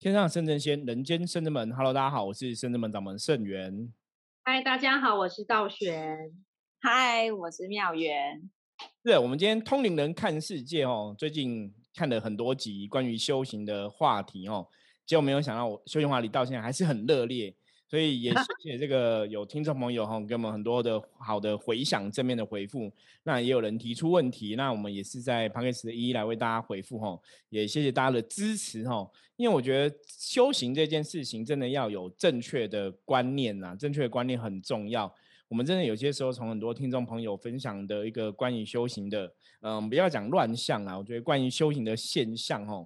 [0.00, 1.74] 天上圣真仙，人间圣真门。
[1.74, 3.92] Hello，大家好，我是圣真门掌门圣元。
[4.44, 6.16] 嗨，大家好，我是道玄。
[6.80, 8.48] 嗨，我是妙元。
[9.04, 14.68] 是，我们今天通灵人看世界哦，最近看了很多集关于修行的话题哦，
[15.04, 17.56] 结果没有想到，我修行话题到现在还是很热烈。
[17.88, 18.38] 所以也谢
[18.72, 22.92] 谢这个有听众朋友哈，给我们很多的好的回响，正面的回复。
[23.22, 27.18] 那也有人提出问题，那我们也是在 p o d c a 一一来为大家回复哈。
[27.48, 29.08] 也谢谢大家的支持哈。
[29.36, 35.12] 因为我觉得修行这件事情真的要有正确的观念呐，正确的观念很重要。
[35.48, 39.32] 我们真的有些时候从很多听众朋友分享的一个关于修行的，
[39.62, 42.84] 嗯，不要讲乱象啊，我觉得关于修行的现象哈。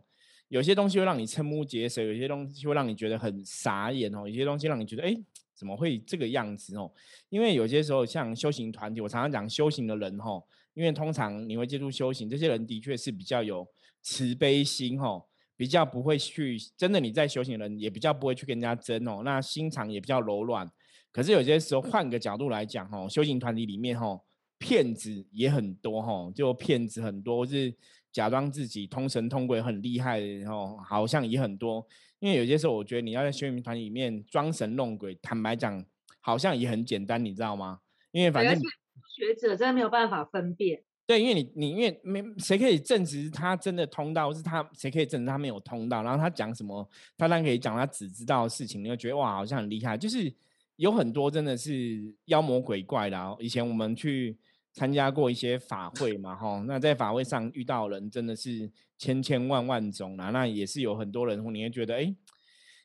[0.52, 5.16] 有些东西会让你瞠目结舌，有些东西会让你觉得很傻眼哦，有些东西让你觉得哎，
[5.55, 6.92] 怎么会这个样子哦？
[7.30, 10.38] 因为有些时候像修行团体，我常常讲修行的人哈，
[10.75, 13.66] 因为通常你会接触修行，这些人的确是比较有
[14.02, 15.25] 慈悲心哈，
[15.56, 20.70] 比较不会去真的你在修行的人也比较不会去跟人家争哦，那心肠也比较柔软。
[21.11, 24.20] 可是有些时候换个角度来讲哈，修行团体里面哈，
[24.59, 27.75] 骗子也很多哈，就骗子很多是。
[28.12, 31.84] 假装自己通神通鬼很厉害，然后好像也很多。
[32.20, 35.84] 因为有些时候，我觉得你要在宣明团里面装神弄鬼，坦白讲，
[36.20, 37.80] 好像也很简单，你知道吗？
[38.12, 40.82] 因为反正学者真的没有办法分辨。
[41.06, 46.02] 对，因为你你因为没谁可以证实他真的通道，是他谁可以证实他没有通道？
[46.02, 49.97] 然后他讲什么，他当然可以讲他只知道的事情，你会觉得哇，好像很厉害。
[49.98, 50.32] 就是
[50.76, 53.36] 有很多真的是妖魔鬼怪的。
[53.41, 54.36] 以前我们去。
[54.73, 62.17] 参加过一些法会嘛，哈，那在法会上遇到人真的是千千万万种啦，那也是有很多人，你会觉得，哎，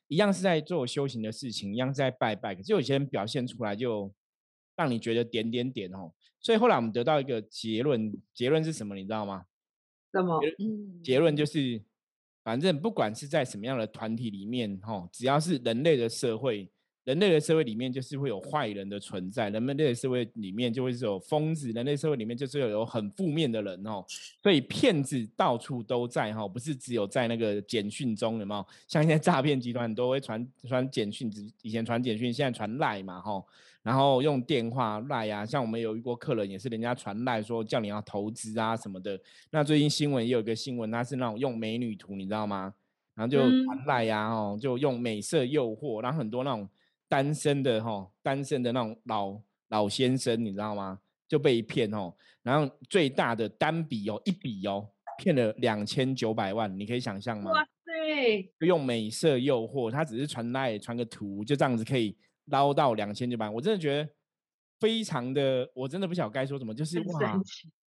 [0.07, 4.13] 一样是在做修行的事情，一样是在拜拜，可是有些人表现出来就
[4.75, 8.93] 让你觉得点点点哦，所以后来我们得到一个结论，结论是什么？
[8.95, 9.45] 你知道吗？
[10.11, 10.41] 什么？
[11.01, 11.81] 结论就是，
[12.43, 16.69] 反正不管是在什么样的团体里面，哈，只要是人类的社会。
[17.07, 24.03] 人类的社会里面就是会有坏人的存在，人类的社会里面就会是有疯子，人类社会里面就是有有很负面的人哦，
[24.43, 28.67] 所以骗子到处都在哈，不是只有在那个简讯中有没有？
[28.89, 31.31] 像一些诈骗集团都会传传简讯，
[31.61, 33.41] 以前传简讯，现在传赖嘛哈，
[33.83, 39.17] 然后用电话赖啊，像我们有一过客人也是人家传赖说叫你要投资啊什么的，
[39.51, 42.73] 那最近新闻也有一个新闻，他是那种用美女图，你知道吗？
[43.15, 46.67] 然后就传赖呀哦，就用美色诱惑，然后很多那种。
[47.07, 50.99] 单身的哈，单身的那种老老先生，你知道吗？
[51.27, 57.51] 就被骗哦，然后最大的单笔哦，一笔哦，骗了两千九百万，你可以想象吗？
[57.51, 58.65] 哇塞！
[58.65, 64.09] 用美色诱惑，他只是传来传个图，就这样子可以捞到两千九百万，我真的觉得
[64.79, 67.37] 非常的，我真的不晓得该说什么，就是哇，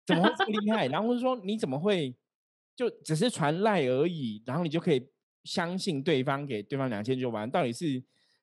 [0.05, 0.89] 怎么会这么厉 害？
[0.89, 2.17] 然后说你怎么会
[2.75, 5.09] 就只是传赖而已，然后你就可以
[5.45, 8.03] 相信对方给对方两千九百万，到底是？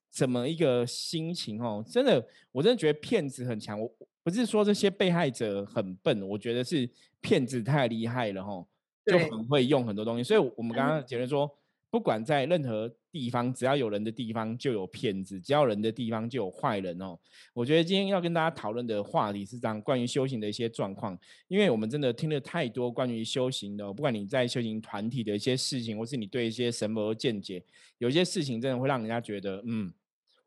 [0.09, 1.83] 怎么一个心情哦？
[1.87, 3.79] 真的，我真的觉得骗子很强。
[3.79, 3.91] 我
[4.23, 6.89] 不是说这些被害者很笨，我觉得是
[7.21, 8.65] 骗子太厉害了哈，
[9.05, 10.23] 就很会用很多东西。
[10.23, 11.49] 所以，我们刚刚结论说，
[11.89, 17.17] 不管在任何地方，只要有人的地方就有骗子，只要人的地方就有坏人哦。
[17.53, 27.63] 我觉得今天要跟大家讨论的话题是这样，关于修行的一些状况，因为我们真的听了太多关于修行的，不管你在修行团体的一些事情，或是你对一些神佛的见解，
[27.99, 29.93] 有些事情真的会让人家觉得，嗯。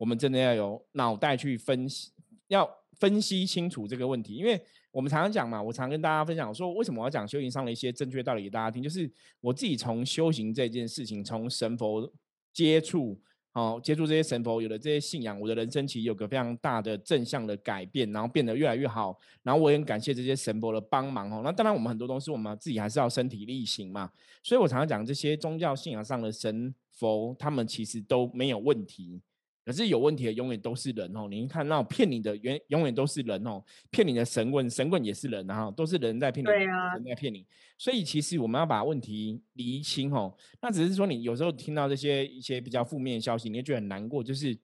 [0.01, 2.09] 我们真的要有脑袋去分析，
[2.47, 9.07] 要分析清楚这个问题，因为我们常常讲嘛，我常跟大家分享说，为什么我要讲修行上的一些正确道理给大家听，就是
[9.41, 12.11] 我自己从修行这件事情，从神佛
[12.51, 13.21] 接触，
[13.53, 21.41] 哦，接触这些神佛，有了这些信仰，我的人生其实有个非常大的正向的改变，然后变得越来越好，然后我也很感谢这些神佛的帮忙哦。
[21.43, 24.11] 那当然，我们很多东西我们自己还是要身体力行嘛，
[24.41, 29.21] 所以我常常讲这些宗教信仰上的神佛，他们其实都没有问题。
[29.63, 37.45] 可是有问题的永远都是人哦，你看那种骗你的，永永远都是人哦，骗你的神棍，神棍也是人哈，都是人在骗你，对啊，人在骗你。
[37.77, 40.35] 所以其实我们要把问题厘清哦。
[40.61, 44.57] 那只是说你有时候听到这些一些比较负面的消息，你会觉得很难过，就是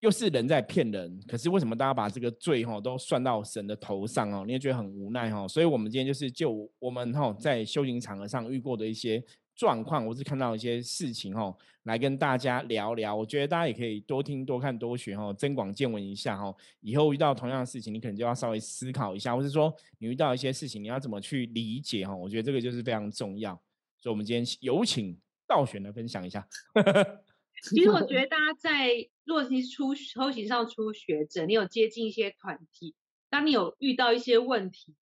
[0.00, 1.20] 又是人在骗人。
[1.26, 4.44] 可是为什么大家把这个罪哈都算到神的头上哦？
[4.46, 5.48] 你也觉得很无奈哈。
[5.48, 9.20] 所以我们今天就是就我们哈在修行场合上遇过的一些。
[9.56, 13.16] 状况，我是看到一些事情哦，来跟大家聊聊。
[13.16, 16.54] 我觉得大家也可以多听、多看、多学哦，增广见闻一下哦。
[16.80, 22.14] 以后遇到同样的事情，你可能就要稍微思考一下，或是说你遇到一些事情，你要怎么去理解哈？
[22.14, 23.54] 我觉得这个就是非常重要。
[23.98, 26.46] 所以，我们今天有请道玄来分享一下。
[27.64, 32.94] 其实，我觉得 大家在若是初修行上初学者，你有接近一些团体，
[33.30, 34.94] 当你有遇到一些问题，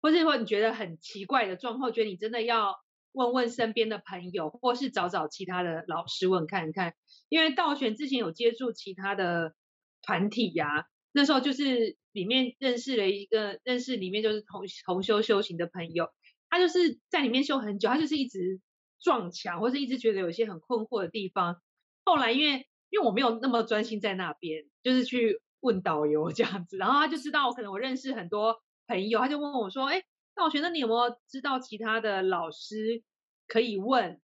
[0.00, 2.82] 或者说你觉得很奇怪的状况，觉得你真的要。
[3.14, 6.94] 问问身边的朋友，或是找找其他的老师问看看。
[7.28, 9.54] 因为道玄之前有接触其他的
[10.02, 16.08] 团体呀，那时候就是里面认识了一个认识里面就是同同修修行的朋友，
[16.50, 18.60] 他就是在里面修很久，他就是一直
[19.00, 21.62] 撞墙，或是一直觉得有些很困惑的地方。
[22.04, 30.02] 后来因为因为我没有那么专心在那边，就是去问导游这样子，然后他就知道可能我认识很多朋友，他就问我说：“哎。”
[30.36, 33.02] 那我觉得你有没有知道其他的老师
[33.46, 34.20] 可以问？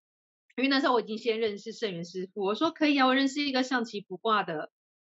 [0.58, 4.72] 因为那时候我已经先认识圣元师傅，我说可以啊，我认识一个象棋卜卦的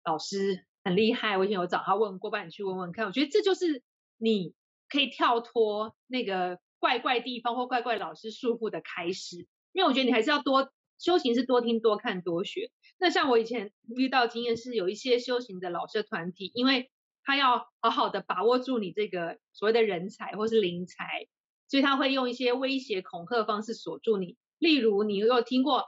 [0.04, 3.08] 老师，很厉害，我以前有找他问过，帮你去问问看。
[3.08, 3.82] 我觉得这就是
[4.18, 4.54] 你
[4.88, 9.48] 可以跳脱那个怪怪地方或怪怪老师束缚的开始。
[9.72, 12.70] 因为我觉得你还是要多修行，是多听、多看、多学。
[13.00, 16.92] 那像我以前遇到经验是有一些修行的老师团体，因为
[17.32, 21.30] 他要好好的把握住你这个所谓的人才或是灵才，
[21.70, 24.36] 所以他会用一些威胁恐吓方式锁住你。
[24.60, 25.86] 例如，你有听过，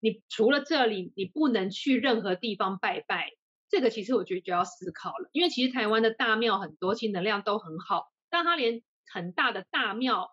[0.00, 3.32] 你除了这里，你不能去任何地方拜拜。
[3.68, 8.82] 这个其实我觉得就要思考了，因为其实台湾的大庙很多，其实能量都很好，但他连
[9.12, 10.30] 很大的大庙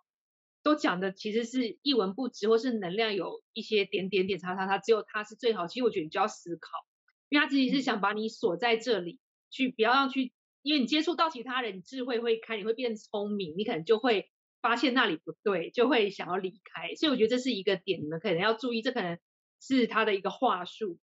[0.64, 5.68] 都讲的其实是一文不值，或是能量有一些点点点叉叉叉，只有他是最好。
[5.68, 6.70] 其实我觉得你就要思考，
[7.28, 9.20] 因为他自己是想把你锁在这里，
[9.50, 10.32] 去不要让去。
[10.64, 14.32] 因为你接触到其他人，你智慧会开，你会变聪明，你可能就会
[14.62, 16.96] 发现那里不对，就会想要离开。
[16.96, 19.20] 所以我觉得这是一个点，你们可能要注意，这可能
[19.62, 20.98] 是他的一个话术。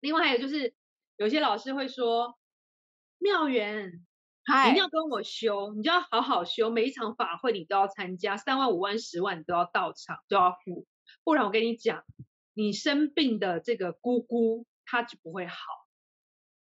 [0.00, 0.74] 另外还有就是，
[1.16, 2.36] 有些老师会说，
[3.18, 4.04] 妙缘，
[4.66, 10.86] 一定要跟我修，你就要好好修，每一场法会你都要参加，三万、五万、十万你都要到场，都要付，
[11.22, 12.02] 不然我跟你讲，
[12.54, 15.54] 你生病的这个姑姑，她就不会好。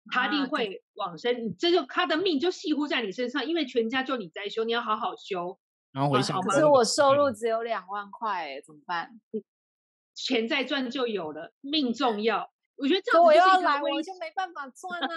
[0.09, 5.59] 他一定会往生，这就他的命就系乎在你身上，因为全家就你在修，你要好好修。
[5.91, 9.19] 然后回想，可是我收入只有两万块，怎么办？
[10.13, 12.51] 钱再赚就有了，命重要。
[12.75, 15.09] 我觉得这样我要来，我就没办法赚啊。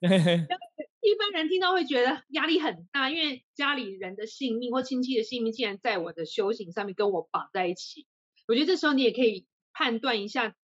[0.00, 8.06] 一般人听到会觉得压力很大，因为家里人的性命或亲戚的性命竟然在我的修行上面跟我绑在一起。
[8.48, 10.54] 我觉得这时候你也可以判断一下。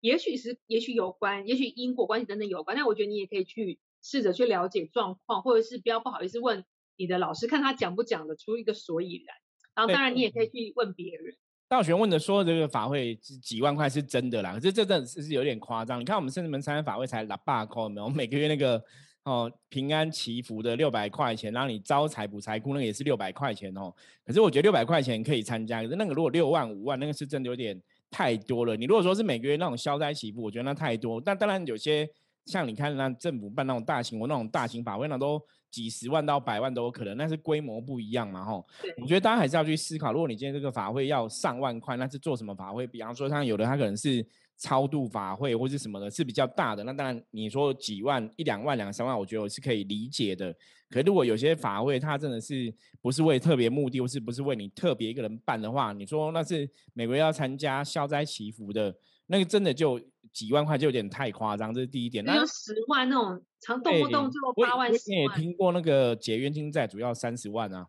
[0.00, 2.76] 也许是，也许有关，也许因果关系等等有关。
[2.76, 6.64] 但我觉得你也可以去试着去了解状况，或者是不要不好意思问
[6.96, 9.36] 你的老师，看他讲不讲得出一个所以然。
[9.74, 11.34] 然后当然你也可以去问别人。
[11.68, 16.00] 道玄问的说这个法会几万块是真的啦，可是这真的是有点夸张。
[16.00, 18.12] 你看我们圣子门参加法会才拉八块，我们？
[18.12, 18.82] 每个月那个
[19.22, 23.94] 哦平安祈福的六百块钱，然后你招财补财库那个也是六百块钱哦。
[24.24, 27.80] 可是我觉得六百块钱可以参加，可是那个如果六万五万，那个是真的有点。
[28.10, 31.20] 太多了，你如果说是每个月那种消灾祈福，我觉得那太多。
[31.20, 32.08] 但当然有些
[32.46, 35.40] 像你看那政府办那种大型或那种大型法会，那都
[35.70, 38.66] 几十万到百万都有可能，那是规模不一样嘛，吼。
[39.00, 42.86] 我觉得大家还是要去思考，如果你今天这个法会要上万块，那是做什么法会？
[42.86, 44.26] 比方说像有的他可能是
[44.60, 46.84] 超度法会或是什么的，是比较大的。
[46.84, 50.54] 那当然你说几万、一两万、两三万，我觉得我是可以理解的。
[50.90, 58.94] 可如果有些法会，它真的是不是为特别目的，或是不是为你特别一个人办的话，你说那是每个月要参加消灾祈福的，
[59.28, 59.98] 那个真的就
[60.30, 62.22] 几万块就有点太夸张，这是第一点。
[62.22, 65.20] 那有十万那种，常动不动就八万、十万。
[65.20, 67.86] 也听过那个解冤金债主要三十万啊。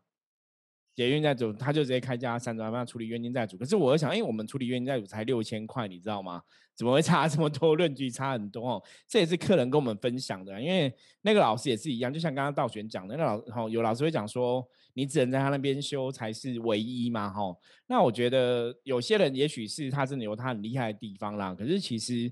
[1.01, 3.57] 解冤债主，他就直接开价三十万，帮他处理冤金债主。
[3.57, 6.41] 可是我想，哎我们处理冤金债主才六千块，你知道吗？
[6.73, 7.75] 怎么会差这么多？
[7.75, 8.83] 论据差很多哦。
[9.07, 17.55] 这也是客人跟我们分享的，因为那个老师也是一样，就像刚刚道玄讲的，那老哈有老师会讲说，你只能在他那边修才是唯一嘛，哈。
[17.87, 22.31] 那我觉得有些人也许是他真的有他很厉害的地方啦，可是其实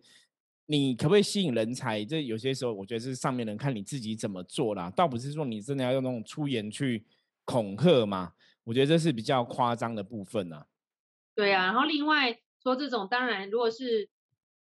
[0.66, 2.04] 你可不可以吸引人才？
[2.06, 7.04] 这有些时候我觉得是上面人看你自己怎么做啦，倒不是说你真的要用那种出言去
[7.44, 8.32] 恐吓嘛。
[8.64, 10.66] 我觉得这是比较夸张的部分呢。
[11.36, 14.10] 对啊，然后另外说这种，当然如果是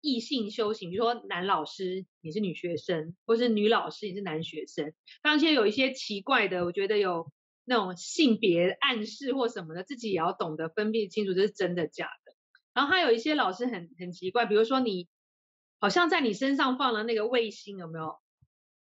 [0.01, 7.31] 异性修行，比如说男老师你是女学生，或是女老师你是男学生，当然有一些奇怪的，我觉得有
[7.65, 12.35] 那种性别暗示或什么的，自己也要懂得分辨清楚这是真的假的。
[12.73, 15.09] 然后还有一些老师很很奇怪，比如说你
[15.79, 18.17] 好像在你身上放了那个卫星，有没有？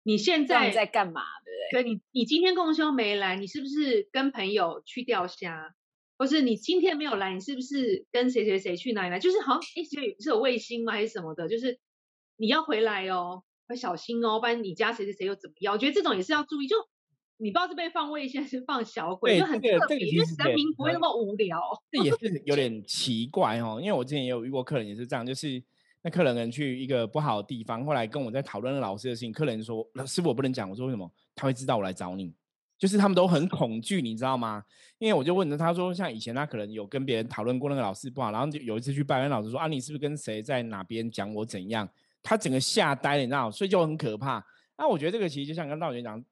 [0.07, 1.23] 你现在在干嘛？
[1.43, 1.83] 对不对？
[1.83, 5.73] 可你你今天共修没来，你是不是跟朋友去钓虾？
[6.15, 9.17] 或是你今天没有来，你是不是跟谁谁谁去哪里来？
[9.17, 10.93] 就是好像哎，是是有卫星吗？
[10.93, 11.49] 还是什么的？
[11.49, 11.79] 就是
[12.37, 15.73] 你要回来哦，要小心哦，不然你家谁谁谁又怎么样？
[15.73, 16.67] 我觉得这种也是要注意。
[16.67, 16.75] 就
[17.37, 20.07] 你不知道是被放卫星，还是放小鬼，就很特别。
[20.07, 21.59] 因为神明不会那么无聊。
[21.91, 25.63] 这也是有点奇怪哦，因为我之前也有遇过客人也是这样，就是。
[26.05, 29.31] 那客人去一个不好的地方，后来跟我在讨论老师的事情。
[29.31, 31.11] 客人说：“师傅，我不能讲。”我说：“为什么？
[31.33, 32.31] 他会知道我来找你。”
[32.77, 34.63] 就是他们都很恐惧，你知道吗？
[34.99, 41.89] 因为我就问他，他说像以前他可能有跟别人讨论过那个老师不好，然后就有一次去拜，跟老师说啊，你是不是跟谁在哪边讲我怎样？
[42.21, 44.45] 他整个吓呆了，你知道，所以就很可怕。
[44.77, 46.23] 那我觉得这个其实就像跟道玄讲，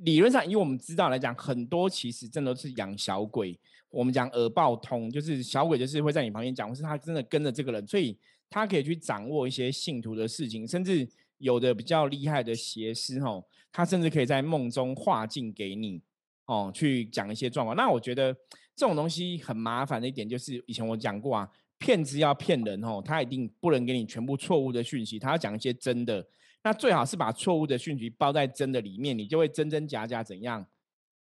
[0.00, 3.56] 理论上以我们知道来讲，很多其实真的是养小鬼。
[3.90, 8.18] 我们讲耳报通，就是小鬼就是会在你旁边讲，或是他真的跟着这个人，所以
[8.54, 11.08] 他可以去掌握一些信徒的事情，甚至
[11.38, 16.00] 有的比较厉害的邪师吼，他甚至可以在梦中化境给你
[16.46, 17.76] 哦，去讲一些状况。
[17.76, 18.32] 那我觉得
[18.76, 26.24] 这种东西很麻烦的一点就是，以前我讲过啊，骗子要骗人哦，他一定不能给你全部错误的讯息，他要讲一些真的。
[26.62, 30.64] 那最好是把错误的讯息包在真的里面，你就会真真假假怎样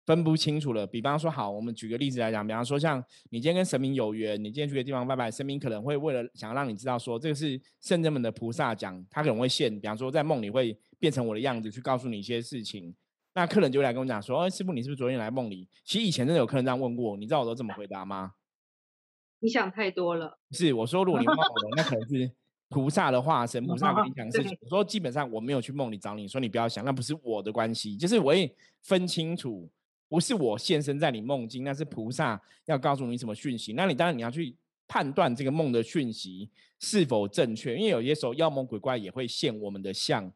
[0.09, 0.87] 分不清楚了。
[0.87, 2.99] 比方说，好，我们举个例子来讲，比方说像
[3.29, 12.95] 你今天跟神明有缘，你今天去个地方拜拜，神明可能会为了想要让你知道说这个是圣人们的菩萨讲，他可能会现，比方说在梦里会变成我的样子去告诉你一些事情。
[13.35, 15.69] 那客人就来跟我讲说，哎，师傅，你是不是昨天来梦里？
[15.85, 18.33] 其实以前真的有客人这样问过，你知道我都怎么回答吗？
[19.41, 20.39] 你想太多了。
[20.53, 22.33] 是，我说如果你梦我，那可能是。
[22.71, 24.55] 菩萨的化身， 菩萨跟你讲事情。
[24.61, 27.97] 我说基本上我没有去梦里找你，说你不要想，那不是我的关系。
[27.97, 29.71] 就是我也分清楚，
[30.09, 33.75] 不是我现身在你梦境，那是菩萨要告诉你什么讯息。
[33.75, 34.55] 那你当然你要去
[34.87, 36.49] 判断这个梦的讯息
[36.81, 40.33] 是否正确，因为有些时候妖魔鬼怪也会现我们的相，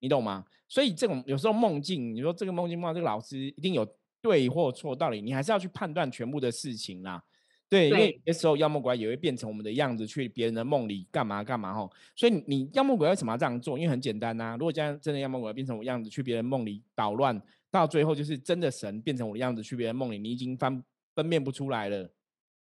[0.00, 0.44] 你懂吗？
[0.68, 3.86] 所以这种有时候梦境，你说这个梦境梦到这个老师一定有
[4.20, 7.22] 对或错道理，你还是要去判断全部的事情啦。
[7.68, 11.90] 对，因为有时候妖魔鬼怪也会变成我们的样子，去别人的梦里干嘛干嘛吼。
[12.14, 13.76] 所以你妖魔鬼怪为什么要这样做？
[13.78, 14.56] 因为很简单呐。
[14.58, 17.40] 如果这样真的妖魔鬼怪变成我样子，去别人梦里捣乱，
[17.76, 20.82] 到最后就是真的神变成我的样子去别人梦里，你已经分
[21.14, 22.02] 分辨不出来了，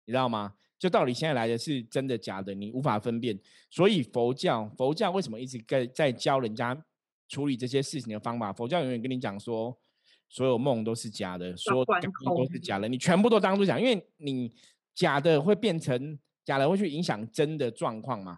[0.05, 0.55] 你知道吗？
[0.79, 3.39] 就到底现在来的是真的假的，你无法分辨。
[3.69, 6.83] 所以佛教佛教为什么一直在在教人家
[7.29, 8.51] 处理这些事情的方法？
[8.51, 9.77] 佛教永远跟你讲说，
[10.29, 14.53] 所有梦都是假的，所有感应都是假的，你全部都当做假，因为你。
[14.95, 18.37] 假的会变成假的，会去影响真的状况吗？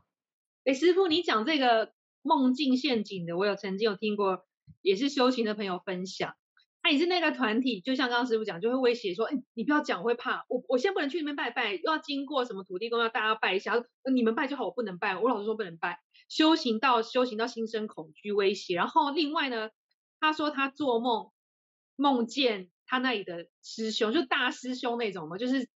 [0.64, 1.92] 哎，师傅，你讲这个
[2.22, 4.46] 梦境陷阱的，我有曾经有听过，
[4.82, 6.34] 也是修行的朋友分享。
[6.86, 10.46] 那也是那个团体，就像刚刚师傅讲，就会威胁说：“哎，你不要讲，我会怕。
[10.50, 13.84] 我我先不能去那边拜拜，又要经过什么土地公，要大家拜一下。
[14.14, 15.18] 你们拜就好，我不能拜。
[15.18, 16.00] 我老师说不能拜。
[16.30, 18.76] 修行到修行到心生恐惧威胁。
[18.76, 19.72] 然后另外呢，
[20.20, 21.32] 他说他做梦
[21.96, 25.68] 梦见他那里的师兄，就大师兄那种嘛，就是。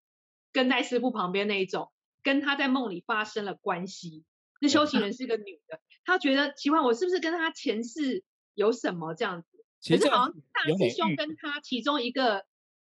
[0.52, 1.92] 跟在师傅旁边那一种，
[2.24, 4.24] 跟他在梦里发生了关系。
[4.60, 8.24] 那修行人是个女的，他觉得奇怪，我是不是跟他前世
[8.54, 9.59] 有什么这样子？
[9.80, 12.44] 其实好像大师兄跟他其中一个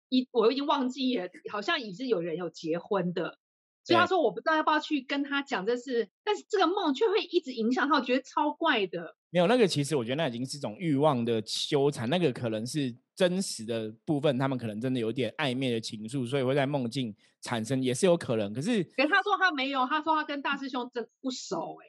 [0.09, 3.38] 一，我已经忘记了，好像已是有人有结婚的。
[3.85, 9.16] 所以他说我不知道要不要去跟他讲这事，但是这个梦却会一直影响他，我觉得超怪的。
[9.30, 12.97] 没有那个，其实我觉得那已经是一种欲望的纠缠，那个可能是。
[13.18, 18.54] 真实的部分，他们可能真的有点暧昧的情愫，所以会在梦境产生，也是有可能。
[18.54, 21.87] 可是，可是他说他没有，他说他跟大师兄真不熟，哎，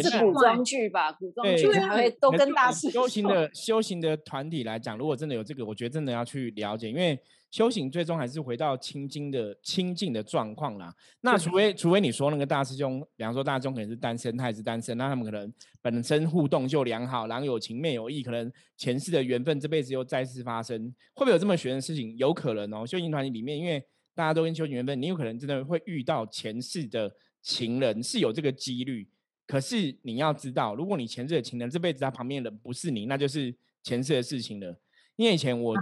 [0.00, 1.10] 这是古装剧吧？
[1.12, 7.18] 古装剧还会都跟大师修行的修行的团体来讲，如果真的有这个，我觉得真的要去了解，因为。
[7.52, 10.90] 修行最终还是回到清净的清净的状况啦。
[11.20, 20.82] 那除非除非你说那个大师兄，比方说大师兄可能是单身，他也是单身，那他们可能本身互动就良好，然后有情面有意，可能前世的缘分这辈子又再次发生，
[21.12, 22.16] 会不会有这么玄的事情？
[22.16, 22.86] 有可能哦。
[22.86, 23.84] 修行团体里面，因为
[24.14, 29.06] 大家都跟修行缘分，你有可能真的会遇到前世的情人，是有这个几率。
[29.46, 34.76] 可是你要知道，如果你前世的情人这辈子他旁边的人不是你，那就是前世的事情了。
[35.16, 35.76] 因为以前我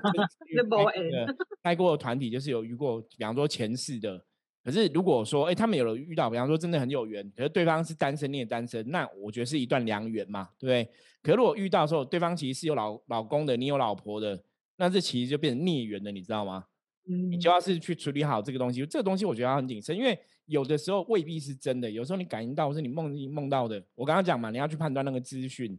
[1.63, 4.25] 带 过团体，就是有遇过，比方说前世的。
[4.63, 10.93] 可是如果说，哎，他们有了遇到，比方说真的很有缘，可是对方是单身，你也单身，那我觉得是一段良缘嘛，对不对？
[11.23, 14.43] 可如果遇到的时候，对方其实是有老老公的，你有老婆的，
[14.77, 16.65] 那这其实就变成孽缘了，你知道吗？
[17.09, 18.85] 嗯，你就要是去处理好这个东西。
[18.85, 20.19] 这个东西我觉得要很谨慎，因为
[20.51, 23.81] 有的时候未必是真的，有时候你感应到是你梦境梦到的。
[23.95, 25.79] 我刚刚讲嘛，你要去判断那个资讯。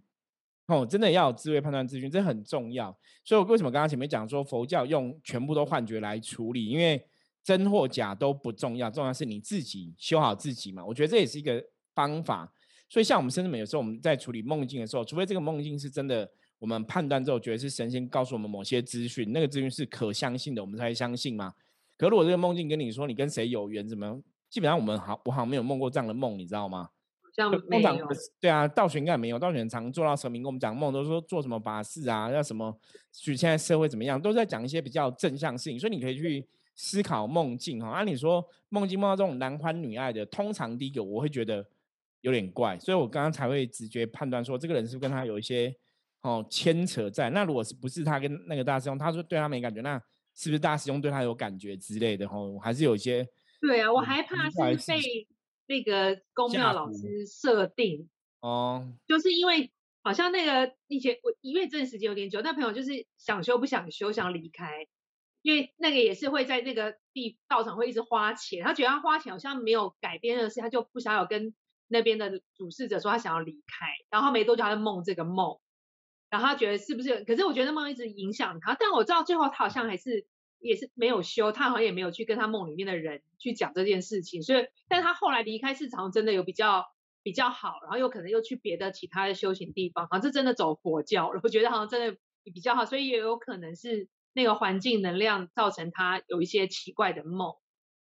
[0.68, 2.98] 哦，真的要有智慧判断资讯，这很重要。
[3.26, 6.68] 所以，我为什么刚刚前面讲说佛教用全部都幻觉来处理？
[6.68, 7.04] 因为
[7.44, 10.86] 真或假都不重要，重要是你自己修好自己嘛。
[10.86, 11.62] 我觉得这也是一个
[11.94, 12.50] 方法。
[12.88, 21.54] 所以，像我们甚至们有时候我们在处理梦境的时候，除非这个梦境是真的，我们判断之后觉得是神仙告诉我们某些资讯，那个资讯是可相信的，我们才相信嘛。
[21.98, 24.22] 可如果这个梦境跟你说你跟谁有缘，怎么
[24.52, 26.90] 基本上我们好我好像没有梦过这样的梦，你知道吗？
[27.34, 28.08] 像没有，
[28.42, 29.40] 对啊，道玄应该没有。
[29.40, 32.78] 道玄常做到神明跟我们讲梦，都说做什么法事啊，要什么，
[33.14, 35.80] 许现在社会怎么样，都在讲一些比较正向事情。
[35.80, 37.92] 所以你可以去思考梦境哈。
[37.92, 41.66] 按理说梦境梦到这种男欢女爱的，通常第一个我会觉得
[42.20, 45.74] 有点怪，所以我刚刚才会直觉判断说这个人是不是跟他有一些
[46.24, 47.30] 哦牵扯在。
[47.30, 49.98] 那如果是不是他跟那个大师兄，他说对他没感觉，那
[50.36, 52.28] 是不是大师兄对他有感觉之类的？
[52.28, 53.26] 哦，还是有一些。
[53.62, 54.58] 对啊，我还怕是
[54.92, 55.28] 被
[55.68, 58.10] 那个公庙老师设定
[58.42, 59.72] 哦，就是因为
[60.04, 64.88] 好像那个以前我因为这段时间有点久，那朋友就是想修不想修，想离开。
[65.44, 71.56] 因为那个也是会在那个地道场会一直花钱，他觉得他花钱好像没有改变的事，他就不想有跟
[71.88, 75.60] 那边的主事者说他想要离开，然后他没多久他就梦这个梦，
[76.30, 77.24] 然后他觉得是不是？
[77.24, 80.28] 可是我觉得梦一直影响他，但我知道最后他好像还是
[80.62, 86.86] 也是没有修，他好像也没有去跟他梦里面的人去讲这件事情，所以，但他后来离开市场真的有比较
[87.24, 94.08] 比较好，然后又可能又去别的其他的修行地方，好像是真的走佛教了，我觉得好像真的比较好，所以也有可能是。
[94.34, 97.54] 那个环境能量造成他有一些奇怪的梦，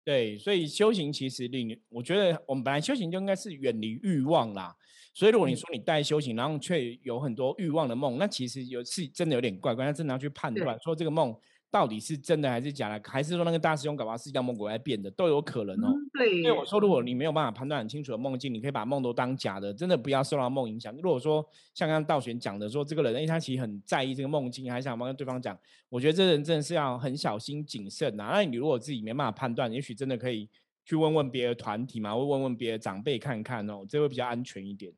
[0.04, 4.76] 对，所以修行其实令我觉得我们本来修行就应该是远离欲望啦。
[5.14, 11.40] 所以如果你说你带修行，然后却有很多欲望的梦，那其实有是真的有点怪怪，那真的要去判断说这个梦。
[11.76, 13.10] 到底是真的还是假的？
[13.10, 15.94] 还是说那个大师兄搞不好是妖魔鬼怪变的，都有可能哦。
[16.14, 20.96] 对，因为我说，如果你没有办法判断很清楚的梦境，你可以把梦都当假的，真的不要受到梦影响。
[20.96, 28.30] 如果说像刚刚道玄讲的，说这个人，因为他其实很在意这个梦境，还想帮对方讲，我觉得这人真的是要很小心谨慎啊。
[28.32, 30.50] 那你如果自己没办法判断，也许真的可以
[30.86, 34.94] 去问问别的团体嘛，或问问别的长辈看看哦，这会比较安全一点。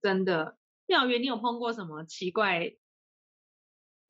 [0.00, 0.56] 真的，
[0.86, 2.76] 妙元，你有碰过什么奇怪？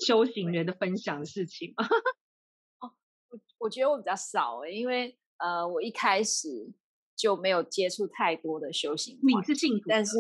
[0.07, 1.87] 修行人的分享的事情吗？
[2.81, 2.93] 哦，
[3.31, 6.73] 我我觉得我比较少欸，因为呃，我一开始
[7.17, 9.19] 就没有接触太多的修行。
[9.23, 10.13] 你是信徒，但是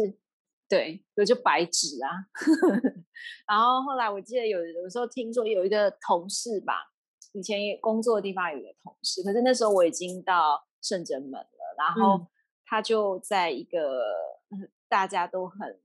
[0.68, 2.10] 对，我就白纸啊。
[3.46, 6.92] 然后后来我记得有有时候听说有一个同事吧，
[7.32, 12.26] 以前工作的地方有一个同事，可是那时候我已经到圣真门了，然后
[12.64, 13.78] 他就在一个
[14.88, 15.80] 大家都很。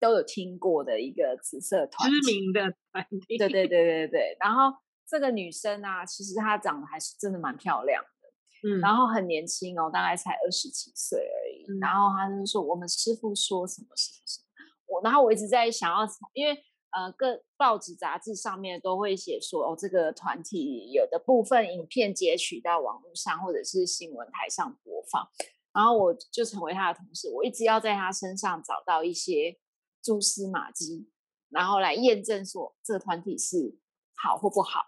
[0.00, 3.36] 都有听过的一个紫色团，知名的团体。
[3.36, 4.36] 对对 对对对。
[4.40, 4.76] 然后
[5.06, 11.66] 这个女生啊，其实她长得还是真的蛮漂亮的，嗯，然后很年轻哦，大概才二十几岁而已。
[11.80, 14.46] 然后她就说：“我们师傅说什么什么什么。”
[14.88, 16.54] 我然后我一直在想要，因为
[16.90, 25.28] 呃，各报纸杂志上面都会写说哦，这个团体有的部分影片截取到网络上，或者是新闻台上播放。
[25.72, 29.58] 然后我就成为他的同事，我一直要在他身上找到一些。
[30.02, 31.08] 蛛丝马迹，
[31.50, 33.76] 然后来验证说这个团体是
[34.14, 34.80] 好或不好。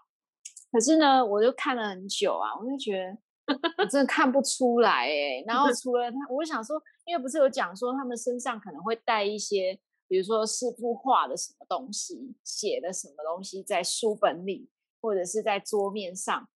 [0.71, 5.43] 可是呢，我就看了很久啊，我就觉得我真的看不出来哎。
[5.45, 14.67] 然后除了他，我想说，因为不是有讲说他们身上可能会带一些，比如说师傅画的什么东西，写的什么东西在书本里，
[14.99, 16.49] 或者是在桌面上。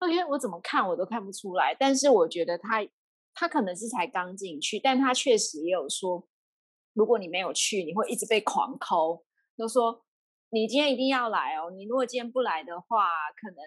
[0.00, 1.74] 那天我怎么看我都看不出来。
[1.76, 2.86] 但是我觉得他
[3.34, 6.28] 他可能是才刚进去，但他确实也有说。
[6.98, 9.24] 如果你没有去，你会一直被狂抠，
[9.56, 10.04] 就说
[10.50, 11.70] 你今天一定要来哦。
[11.70, 13.06] 你如果今天不来的话，
[13.40, 13.58] 可能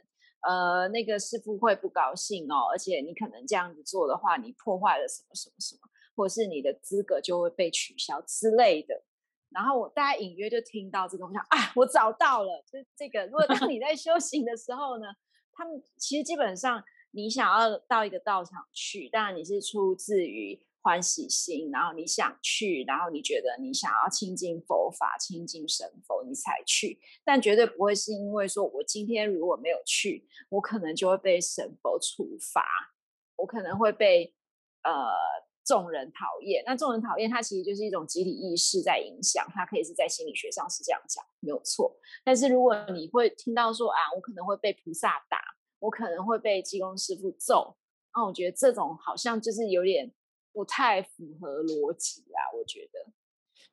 [0.41, 2.67] 呃那个师傅会不高兴哦。
[2.69, 9.01] 而且你可能这样子做的话，你破坏了什么什么什么，或者是你的资格就会被取消之类的。
[9.49, 13.25] 然后我大家隐约就听到这个，我想啊，我找到了，就是这个。
[13.27, 15.05] 如果当你在修行的时候呢，
[15.53, 20.61] 他们其实基本上你想要到一个道场去，当然你是出自于。
[20.83, 26.99] 欢喜心，然后你想去，然后你觉得你想要亲近佛法、亲近神佛，你才去。
[27.23, 32.65] 但绝对不会是因为说我今天如果没有去，我可能就会被神佛处罚，
[33.35, 34.33] 我可能会被
[34.81, 34.91] 呃
[35.63, 36.63] 众人讨厌。
[36.65, 41.95] 那众人讨厌，它其实就是一种集体意识在影响，它可以是在心理学上是这样讲，没有错。
[42.25, 45.37] 但是如果你会听到说啊，我可能会被菩萨打，
[45.77, 47.77] 我可能会被济公师傅揍，
[48.15, 50.11] 那我觉得这种好像就是有点。
[50.51, 53.11] 不太符合逻辑啊，我觉得。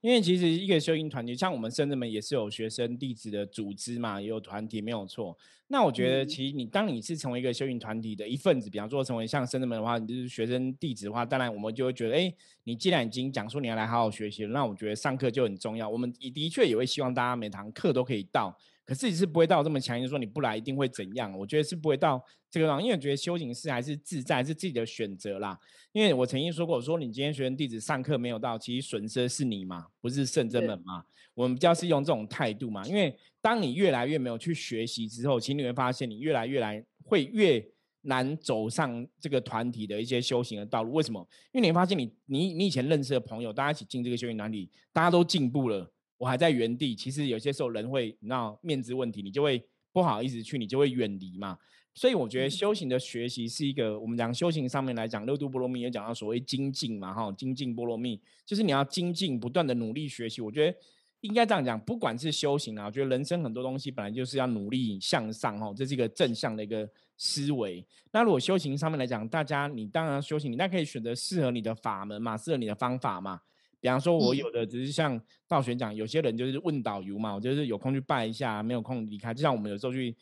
[0.01, 5.37] 因为其实一个修行团体，像我们深圳门也是有学生弟子的组织嘛，也有团体，没有错。
[5.67, 15.89] 那我觉得，其实你当你是成为一个修行团体的一份子，比方说成为像深圳门的话，你就是学生弟子的话，当然我们就会觉得，哎，你既然已经讲说你要来好好学习了，那我觉得上课就很重要。
[15.89, 18.57] 我们也的确也会希望大家每堂课都可以到。
[18.89, 21.31] 可是你是不会到这么强硬，说你不来一定会怎样？
[21.39, 22.19] 我觉得是不会到
[22.51, 25.59] 这个地方，因为觉得修行是还是自在，是自己的选择啦。
[25.93, 31.05] 因为我曾经说过，我说你今天学生弟子上课没有到，其实损失的是你嘛，不是圣真门嘛。
[31.35, 32.83] 我们比较是用这种态度嘛。
[32.87, 37.63] 因为当你越来越没有去学习之后，其实你会发现你越来越来会越
[38.03, 40.95] 难走上这个团体的一些修行的道路。
[40.95, 41.21] 为什么？
[41.53, 45.93] 因为你会发现你你你以前认识的朋友，大家一起进这个修行团体，大家都进步了。
[46.19, 51.57] 我还在原地，其实有些时候人会，你知道面子问题，你就会不好意思去，你就会远离嘛。
[51.95, 60.41] 所以我觉得修行的学习是一个，我们讲修行上面来讲，六度波罗蜜也讲到所谓精进嘛，哈，精进波罗蜜就是你要精进，不断的努力学习。
[60.41, 60.79] 我觉得
[61.23, 67.85] 应该这样讲，不管是修行啊，我觉得人生很多东西本来就是要努力向上哈，这是一个正向的一个思维。
[68.13, 73.41] 那如果修行上面来讲，大家你当然修行，你那可以选择适合你的法门嘛，适合你的方法嘛。
[73.81, 79.33] 比方说，我有的只是像道玄讲，有些人就是问导游嘛，我就是有空去拜一下，没有空离开。
[79.33, 80.17] 就像我们有时候去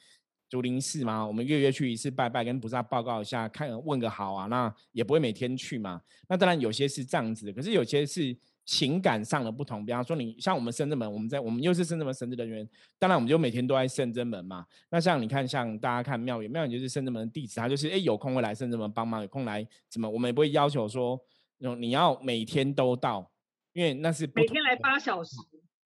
[0.49, 6.01] 竹林寺嘛，我们月月去一次拜拜，跟菩萨报告一下，看问个好啊，那也不会每天去嘛。
[6.29, 9.87] 那当然有些是这样子的，可是有些是情感上的不同。
[9.87, 14.67] 比方说，你像我们深圳门，我们在我们又是深圳门神职人员，当然我们就每天都在深圳门嘛。
[14.91, 21.19] 那像你看，像大家看庙宇，庙宇就是深圳门的弟子，他就是哎有空会来深圳门帮忙，有空来怎么，我们也不会要求说，
[21.79, 23.33] 你要每天都到。
[23.77, 25.37] 因为那是每天来八小时，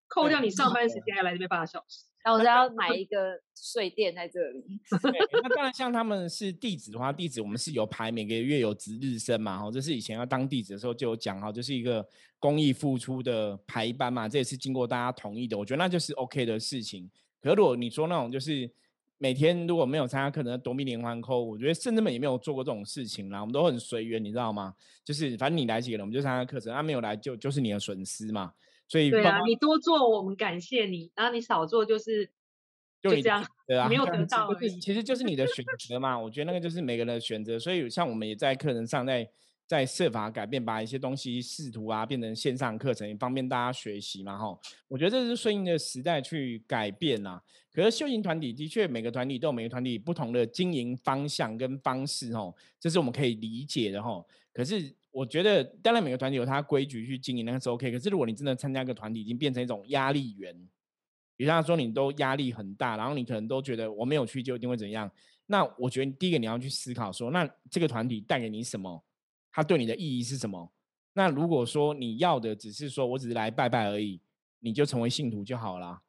[0.06, 4.64] 扣掉你上班时间还来这边八小时， 然后我要买一个睡垫在这里。
[5.42, 12.06] 那当然，像他们是地址的话，地址我们是有排每个月有值日生嘛，哈，这是以前要当地址的时候就有讲哈，就是一个
[12.38, 17.10] 公益付出的排班嘛，这也是经过大家同意的，我觉得那就是 OK 的事情。
[17.42, 18.70] 可如果你说那种就是。
[19.22, 23.38] 每天如果没有参加课程，夺命连环扣，我觉得甚至们也没有做过这种事情啦。
[23.38, 24.74] 我们都很随缘，你知道吗？
[25.04, 28.54] 就是反正你来几个人，我们就参加课程；他没有来，就就是你的损失嘛。
[28.88, 32.30] 所以对啊，你多做我们感谢你，然后你少做就是
[33.02, 34.48] 就这样，对啊，没有得到。
[34.80, 36.18] 其实就是你的选择嘛。
[36.18, 37.58] 我觉得那个就是每个人的选择。
[37.58, 39.30] 所以像我们也在课程上，在
[39.70, 44.36] 在设法改变，把一些东西试图啊变成线上课程，也方便大家学习嘛。
[44.36, 47.40] 哈，我觉得这是顺应的时代去改变呐。
[47.72, 54.20] 可是修行团体的确每个团体都有每个团体不同的经营方向跟方式哦，这是我们可以理解的哈。
[54.52, 57.92] 可是我觉得，当然每个团体有它规矩去经营，那是 OK。
[57.92, 60.52] 可是如果你真的参加一个团体，已经变成一种压力源，
[61.36, 65.08] 比方说你都压力很大，然后你可能都觉得我没有去就一定会怎样。
[65.46, 69.00] 那我觉得第一个你要去思考说，那这个团体带给你什么？
[69.52, 70.72] 它对你的意义是什么？
[71.12, 74.20] 那如果说你要的只是说我只是来拜拜而已，
[74.60, 76.00] 你就成为信徒就好了。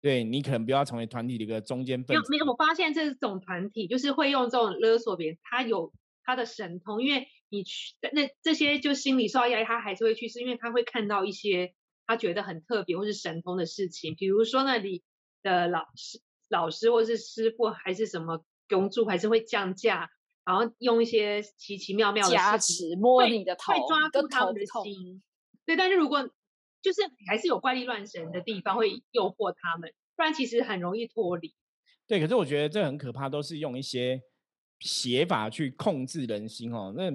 [0.00, 2.30] 对你可能不要成为团体的一个中间分子。
[2.30, 5.94] 没有，我发现这种团体就是会用这种勒索别人，他有
[6.24, 11.74] 他的神通，因为你去那这些就心理受到压力，他还是会去，是因为他会看到一些
[12.06, 15.02] 他觉得很特别或是神通的事情，比如说那里
[15.42, 16.20] 的老师、
[16.50, 20.10] 老师或是师傅还是什么公主，还是会降价，
[20.44, 25.22] 然后用一些奇奇妙妙的加持摸你的头，会抓住他们的心。
[25.64, 26.22] 对，但是如果
[26.82, 31.54] 就是还是有怪力乱神的地方会诱惑他们，不然其实很容易脱离。
[32.06, 34.20] 对，可是我觉得这很可怕，都是用一些
[34.80, 36.92] 写法去控制人心哦。
[36.96, 37.10] 那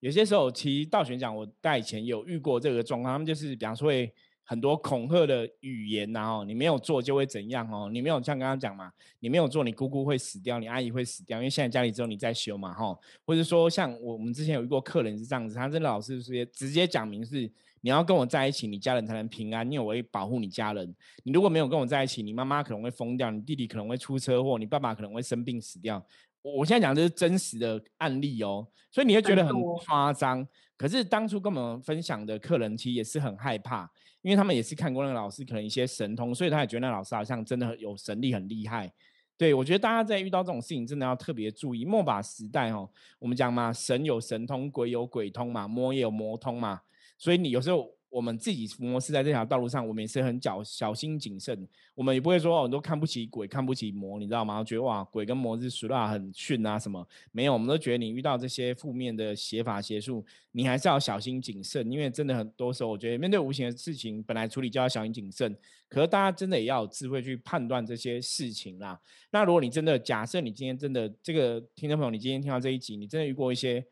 [0.00, 4.12] 有些时候，其实道玄讲，我在以前有遇过这个状况，他们就是比方说会。
[4.52, 7.88] 很多恐吓的语言，然后你没有做就会怎样哦？
[7.90, 12.94] 你没有像刚刚讲嘛，你没有做，你姑姑会死掉，你阿姨会死掉，因为现在家里只有你在修嘛，哈。
[13.24, 20.94] 或者说像我们之前有遇过客人是这样子，他真的老师直接直接讲明是你要跟我在一起，你家人才能平安，因为我会保护你家人。
[21.24, 26.04] 你如果没有跟我在一起，你妈妈可能会疯掉，你弟弟可能会出车祸，你爸爸可能会生病死掉。
[26.42, 29.54] 我现在讲的是真实的案例哦，所以你会觉得很
[29.86, 30.46] 夸张。
[30.82, 33.88] 可是当初跟我们分享的客人其实也是很害怕。
[34.20, 38.92] 因为他们也是看过那个老师，可能一些神通，所以他也觉得那老师好像真的有神力，很厉害。
[39.36, 41.84] 对我觉得大家在遇到这种事情，真的要特别注意。
[41.84, 42.90] 末法时代哦，
[43.20, 46.80] 我们讲嘛，神有神通，鬼有鬼通嘛，魔也有魔通嘛，
[47.16, 47.88] 所以你有时候。
[48.12, 51.66] 我们自己伏魔是在这条道路上，我们也是很小小心谨慎。
[51.94, 54.62] 我们也不会说哦，都看不起鬼，看不起魔，你知道吗？
[54.62, 57.08] 觉得哇，鬼跟魔是属辣很逊啊什么？
[57.30, 65.56] 没有，我们都觉得你遇到这些负面的邪法邪术，你还是要小心谨慎，因为真的很多时候，我觉得面对无形的事情，本来处理就要小心谨慎。
[65.88, 69.00] 可是大家真的也要有智慧去判断这些事情啦。
[69.30, 73.82] 那如果你真的假设你今天真的这个听众朋友，你今天听到这一集，你真的遇过一些。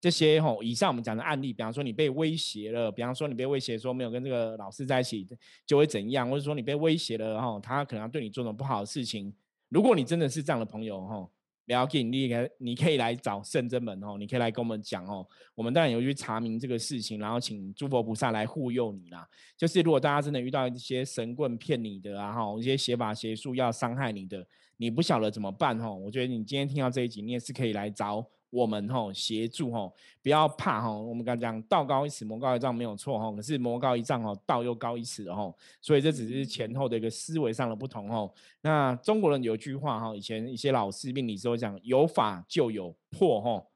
[0.00, 5.26] 这些吼，以上我们讲的案例，比方说你被威胁了，比方说你被威胁说没有跟这个老师在一起
[5.66, 9.34] 就会怎样，或者说你被威胁了哈，他可能要对你做什么不好的事情。
[9.70, 11.28] 如果你真的是这样的朋友吼，
[11.66, 19.28] 不要紧你可你可以来找圣真门哦，你可以来跟我们讲哦，我们当然有去查明这个事情，然后请诸佛菩萨来护佑你啦。
[19.56, 25.94] 就是如果大家真的遇到一些神棍骗你的啊哈，一些邪法邪术要伤害你的，你不晓得怎么办吼？
[25.96, 28.24] 我觉得你今天听到这一集，你也是可以来找。
[28.50, 31.02] 我们吼协助吼，不要怕吼。
[31.02, 33.34] 我们刚讲道高一尺，魔高一丈没有错吼。
[33.34, 35.54] 可是魔高一丈吼，道又高一尺吼。
[35.82, 38.34] 所以这只是前后的一个思维上的不同吼。
[38.62, 43.70] 那中国人有一句话哈，以前一些老师命理时候讲，有法就有破吼。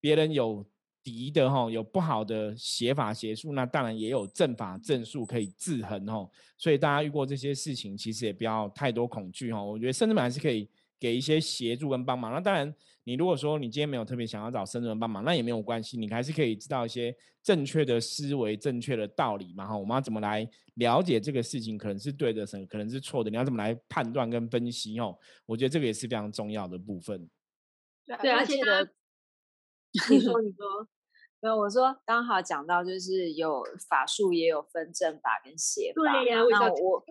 [0.00, 0.66] 别人有
[1.04, 6.28] 敌的吼，有不好的邪法邪术，那当然也有正法正术可以制衡吼。
[6.56, 9.64] 所以大家遇过这些事情，其实也不要太多恐惧吼。
[9.64, 10.68] 我觉得甚至们还是可以。
[11.00, 12.32] 给一些协助跟帮忙。
[12.32, 12.74] 那当然，
[13.08, 19.66] 你如果说你今天没有特别想要找生人帮忙，那也没有关系，你还是可以知道一些正确的思维、正确的道理嘛。
[19.66, 23.30] 哈，我们要怎么来了解这个事情可能是对的，什可能是错的？
[23.30, 25.00] 你要怎么来判断跟分析？
[25.00, 25.16] 哦，
[25.46, 27.30] 我觉得这个也是非常重要的部分。
[28.20, 28.84] 对，而且呢，
[30.10, 30.86] 你说，你说。
[31.40, 36.02] 没有，我说刚好讲到就是有法术，也有分正法跟邪法。
[36.02, 37.04] 对呀，那我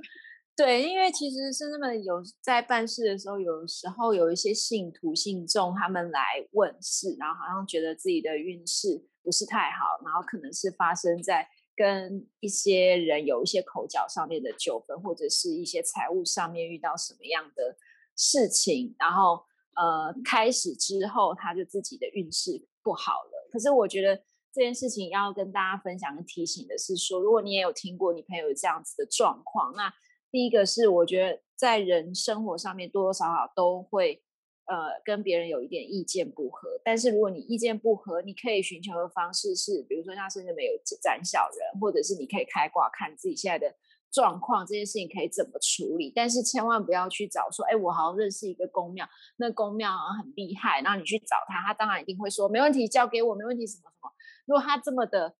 [0.57, 6.19] 对，因为其实是那么有在办事的时候，有时候有一些信徒信众他们来
[6.53, 17.77] 问事，然后好像觉得自己的运势不是太好，然后可能是发生在跟一些人有一些口角上面的纠纷，或者是一些财务上面遇到什么样的
[18.15, 23.47] 事情，然后呃开始之后他就自己的运势不好了。
[23.51, 24.15] 可是我觉得
[24.51, 29.93] 这件事情要跟大家分享跟提醒的是说，如果你也有听过你朋友这样子的状况，那
[30.37, 34.21] 第一个是我觉得在人生活上面多多少少都会
[34.65, 43.75] 呃跟别人有一点意见不合，但是如果你意见不合，你可以寻求的方式是，比如说像甚至没有斩小人，或者是你可以开挂看自己现在的。
[44.09, 46.13] 状况这件事情可以怎么处理？
[46.15, 54.09] 但是千万不要去找说，哎，我好像认识一个公庙，那公庙好像很厉害，然后你去找他，他当然一定会说没问题，交给我，没问题，什么什么。
[54.45, 55.35] 如果他这么的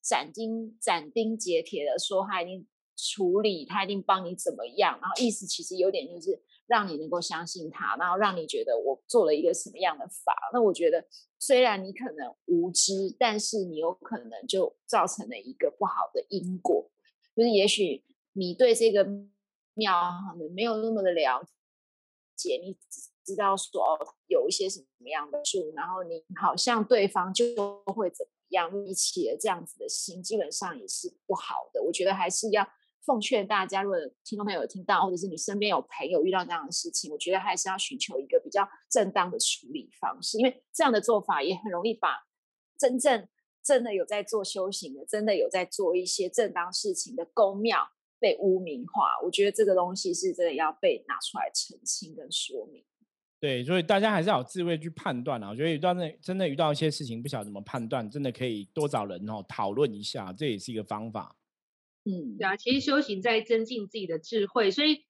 [0.00, 2.66] 斩钉斩钉截铁的说他一定
[2.96, 10.34] 处理，他一定帮你怎么样，然后意思其实有点就是让你能够相信他，然后让你觉得我做了一个什么样的法。
[10.52, 11.06] 那我觉得
[11.38, 16.90] 虽然你可能无知，但是你有可能就造成了一个不好的因果。
[17.36, 19.04] 就是也许你对这个
[19.74, 19.92] 庙
[20.32, 21.46] 可能没有那么的了
[22.34, 22.76] 解，你
[23.24, 31.82] 知道说哦有一些什么样的树，然后你好像对方就会怎么样，你起了这样子的心，基本上也是不好的。
[31.82, 32.66] 我觉得还是要
[33.06, 42.26] 奉劝大家，如果听众朋友有听到，或者是你身边有朋友遇到这样的事情，我觉得还是要寻求一个比较正当的处理方式，因为这样的做法也很容易把
[42.76, 43.26] 真正。
[43.64, 47.80] 真的有在做修行的，真的有在做一些正当事情的公庙
[48.20, 52.84] 被污名化，我觉得这个东西是真的要被拿出来澄清跟说明。
[53.40, 55.50] 对，所以大家还是要有智慧去判断啊。
[55.50, 61.34] 我觉得遇到那真的遇到一些事情，不晓得怎么判断，真的可以多找人哦讨论一下，这也是一个方法。
[62.06, 65.04] 嗯，对啊，其实修行在增进自己的智慧，所以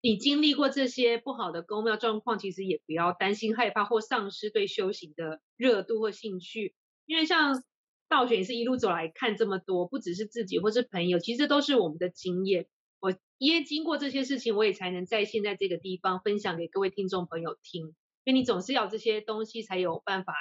[0.00, 6.74] 你经历过这些不好的公庙状况，其实也不要担心害怕或丧失对修行的热度或兴趣，
[7.06, 7.64] 因为像。
[8.06, 12.68] 道玄也是一路走来看这么多，不只是自己或是朋友，其实都是我们的经验。
[13.00, 17.86] 我因为经过这些事情，我也才能在现在这个地方分享给各位听众朋友听。
[18.24, 20.34] 因为你总是要这些东西，才有办法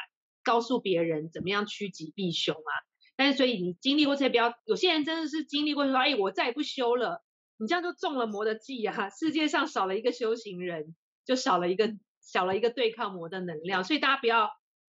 [0.43, 2.71] 告诉别人怎么样趋吉避凶啊。
[3.15, 7.23] 但是所以你经历过这些，比较有些人真的是经历过说，哎，我再也不修了，
[7.57, 9.09] 你这样就中了魔的计啊！
[9.09, 10.95] 世界上少了一个修行人，
[11.25, 13.83] 就少了一个少了一个对抗魔的能量。
[13.83, 14.49] 所以大家不要。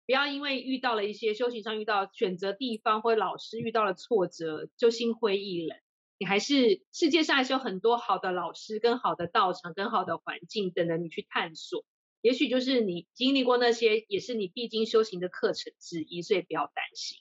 [0.06, 5.78] 不要因为遇到了一些修行上遇到选择地方或老师遇到了挫折就心灰意冷，
[6.18, 11.86] 你还是世界上还是有很多好的老师跟好的道场跟好的环境等着你去探索。
[12.22, 17.20] 也许就是你经历过那些，也是你必经修行的课程之一，所以不要担心。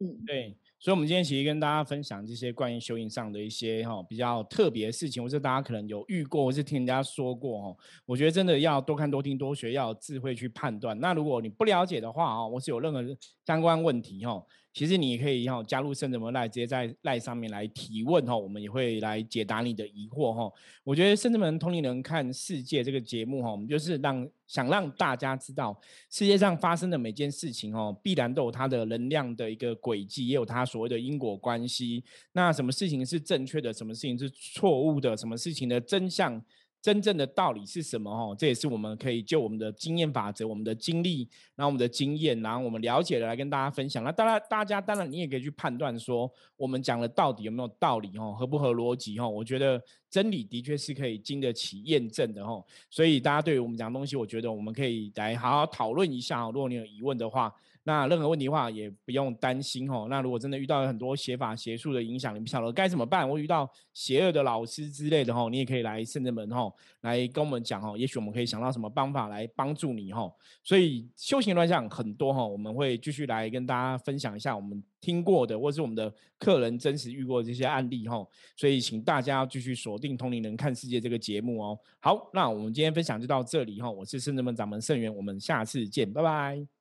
[0.00, 0.56] 嗯，对。
[0.78, 7.76] 所以，我们今天其实跟大家分享这些关于修行上的一些哈比较特别的事情，或者大家可能有遇过，或是听人家说过哈。
[8.06, 10.98] 我觉得真的要多看、多听、多学，要智慧去判断。
[10.98, 13.04] 那如果你不了解的话啊，或是有任何
[13.46, 14.42] 相关问题哈。
[14.72, 20.50] 其实你也可以哈加入圣者门赖，直接在赖上面来提问哈，我们也会来解答你的疑惑哈。
[20.84, 25.76] 我觉得圣者门通灵人看世界这个节目哈，我们就是让想让大家知道
[26.08, 32.04] 世界上发生的每件事情哦，必然都有它的能量的一个轨迹，也有它所谓的因果关系。
[32.32, 36.40] 那什么事情是正确的，什么事情是错误的，什么事情的真相？
[36.82, 38.10] 真正的道理是什么？
[38.10, 44.02] 哦，这也是我们可以就我们的经验法则、我们的经历，然后我们的经验，然后我们了解的来跟大家分享。
[44.02, 48.10] 那当然，大家当然你也可以去判断说，我们讲的到底有没有道理？
[48.16, 49.18] 哦，合不合逻辑？
[49.18, 52.42] 哦，我觉得真理的确是可以经得起验证的。
[52.42, 56.46] 哦，所以大家对于我们讲的东西，我觉得我们可以来好好讨论一下。
[56.46, 57.54] 哦，如果你有疑问的话。
[57.84, 60.06] 那任何问题的话也不用担心哦。
[60.10, 63.28] 那如果真的遇到很多邪法邪术的影响，你不晓得该怎么办？
[63.28, 70.34] 我遇到邪恶的老师之类的吼，你也可以来圣者门吼，来跟我们讲吼，也许我们可以想到什么方法来帮助你吼。
[70.62, 78.30] 所以修行乱象很多哈，我们会继续来跟大家分享一下我们听过的，或是我们的客人真实遇过这些案例吼。
[78.56, 81.78] 所以请大家继续锁定《同龄人看世界》这个节目哦。
[81.98, 83.90] 好，那我们今天分享就到这里哈。
[83.90, 86.79] 我是圣者门掌门圣元，我们下次见，拜拜。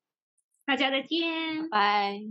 [0.70, 2.22] 大家再见，拜。